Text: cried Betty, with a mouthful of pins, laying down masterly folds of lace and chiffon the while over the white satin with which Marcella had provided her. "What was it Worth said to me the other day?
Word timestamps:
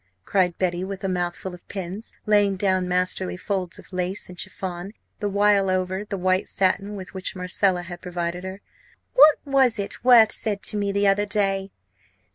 cried 0.25 0.57
Betty, 0.57 0.83
with 0.83 1.03
a 1.03 1.07
mouthful 1.07 1.53
of 1.53 1.67
pins, 1.67 2.15
laying 2.25 2.55
down 2.55 2.87
masterly 2.87 3.37
folds 3.37 3.77
of 3.77 3.93
lace 3.93 4.29
and 4.29 4.39
chiffon 4.39 4.93
the 5.19 5.29
while 5.29 5.69
over 5.69 6.03
the 6.03 6.17
white 6.17 6.49
satin 6.49 6.95
with 6.95 7.13
which 7.13 7.35
Marcella 7.35 7.83
had 7.83 8.01
provided 8.01 8.43
her. 8.43 8.61
"What 9.13 9.35
was 9.45 9.77
it 9.77 10.03
Worth 10.03 10.31
said 10.31 10.63
to 10.63 10.75
me 10.75 10.91
the 10.91 11.05
other 11.07 11.27
day? 11.27 11.69